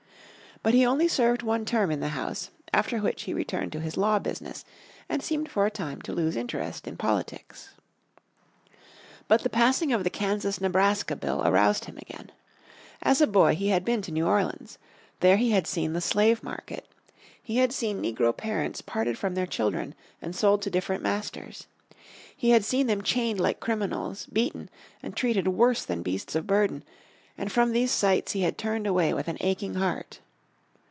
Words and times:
But 0.63 0.75
he 0.75 0.85
only 0.85 1.07
served 1.07 1.41
one 1.41 1.65
term 1.65 1.89
in 1.89 2.01
the 2.01 2.09
House, 2.09 2.51
after 2.71 2.99
which 2.99 3.23
he 3.23 3.33
returned 3.33 3.71
to 3.71 3.79
his 3.79 3.97
law 3.97 4.19
business 4.19 4.63
and 5.09 5.23
seemed 5.23 5.49
for 5.49 5.65
a 5.65 5.71
time 5.71 6.03
to 6.03 6.13
lose 6.13 6.35
interest 6.35 6.87
in 6.87 6.97
politics. 6.97 7.71
But 9.27 9.41
the 9.41 9.49
passing 9.49 9.91
of 9.91 10.03
the 10.03 10.11
Kansas 10.11 10.61
Nebraska 10.61 11.15
Bill 11.15 11.41
aroused 11.43 11.85
him 11.85 11.97
again. 11.97 12.31
As 13.01 13.21
a 13.21 13.25
boy 13.25 13.55
he 13.55 13.69
had 13.69 13.83
been 13.83 14.03
to 14.03 14.11
New 14.11 14.27
Orleans. 14.27 14.77
There 15.21 15.37
he 15.37 15.49
had 15.49 15.65
seen 15.65 15.93
the 15.93 15.99
slave 15.99 16.43
market. 16.43 16.87
He 17.41 17.57
had 17.57 17.73
seen 17.73 17.99
negro 17.99 18.31
parents 18.37 18.83
parted 18.83 19.17
from 19.17 19.33
their 19.33 19.47
children, 19.47 19.95
and 20.21 20.35
sold 20.35 20.61
to 20.61 20.69
different 20.69 21.01
masters. 21.01 21.65
He 22.37 22.51
had 22.51 22.63
seen 22.63 22.85
them 22.85 23.01
chained 23.01 23.39
like 23.39 23.61
criminals, 23.61 24.27
beaten 24.31 24.69
and 25.01 25.17
treated 25.17 25.47
worse 25.47 25.83
than 25.83 26.03
beasts 26.03 26.35
of 26.35 26.45
burden, 26.45 26.83
and 27.35 27.51
from 27.51 27.71
these 27.71 27.89
sights 27.89 28.33
he 28.33 28.41
had 28.43 28.59
turned 28.59 28.85
away 28.85 29.11
with 29.11 29.27
an 29.27 29.37
aching 29.39 29.73
heart. 29.73 30.19